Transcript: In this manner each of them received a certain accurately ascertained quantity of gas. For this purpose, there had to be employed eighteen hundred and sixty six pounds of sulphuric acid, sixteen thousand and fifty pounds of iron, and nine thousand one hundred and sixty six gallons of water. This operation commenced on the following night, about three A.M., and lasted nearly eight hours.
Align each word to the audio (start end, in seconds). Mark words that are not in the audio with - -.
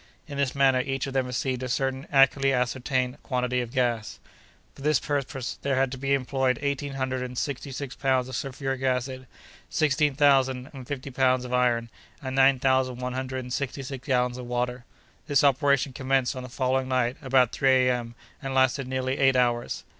In 0.27 0.39
this 0.39 0.55
manner 0.55 0.79
each 0.81 1.05
of 1.05 1.13
them 1.13 1.27
received 1.27 1.61
a 1.61 1.69
certain 1.69 2.07
accurately 2.11 2.51
ascertained 2.51 3.21
quantity 3.21 3.61
of 3.61 3.71
gas. 3.71 4.17
For 4.73 4.81
this 4.81 4.99
purpose, 4.99 5.59
there 5.61 5.75
had 5.75 5.91
to 5.91 5.97
be 5.99 6.15
employed 6.15 6.57
eighteen 6.63 6.93
hundred 6.93 7.21
and 7.21 7.37
sixty 7.37 7.71
six 7.71 7.93
pounds 7.95 8.27
of 8.27 8.35
sulphuric 8.35 8.81
acid, 8.81 9.27
sixteen 9.69 10.15
thousand 10.15 10.71
and 10.73 10.87
fifty 10.87 11.11
pounds 11.11 11.45
of 11.45 11.53
iron, 11.53 11.91
and 12.19 12.35
nine 12.35 12.57
thousand 12.57 12.95
one 12.97 13.13
hundred 13.13 13.41
and 13.43 13.53
sixty 13.53 13.83
six 13.83 14.07
gallons 14.07 14.39
of 14.39 14.47
water. 14.47 14.85
This 15.27 15.43
operation 15.43 15.93
commenced 15.93 16.35
on 16.35 16.41
the 16.41 16.49
following 16.49 16.87
night, 16.87 17.17
about 17.21 17.51
three 17.51 17.87
A.M., 17.87 18.15
and 18.41 18.55
lasted 18.55 18.87
nearly 18.87 19.19
eight 19.19 19.35
hours. 19.35 19.83